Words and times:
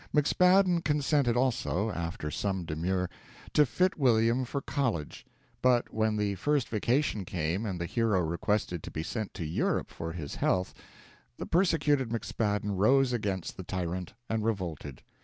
McSpadden 0.15 0.83
consented 0.83 1.37
also, 1.37 1.91
after 1.91 2.31
some 2.31 2.65
demur, 2.65 3.07
to 3.53 3.67
fit 3.67 3.99
William 3.99 4.45
for 4.45 4.59
college; 4.59 5.27
but 5.61 5.93
when 5.93 6.17
the 6.17 6.33
first 6.33 6.69
vacation 6.69 7.23
came 7.23 7.67
and 7.67 7.79
the 7.79 7.85
hero 7.85 8.19
requested 8.21 8.81
to 8.81 8.89
be 8.89 9.03
sent 9.03 9.35
to 9.35 9.45
Europe 9.45 9.91
for 9.91 10.13
his 10.13 10.33
health, 10.33 10.73
the 11.37 11.45
persecuted 11.45 12.09
McSpadden 12.09 12.75
rose 12.79 13.13
against 13.13 13.57
the 13.57 13.63
tyrant 13.63 14.15
and 14.27 14.43
revolted. 14.43 15.03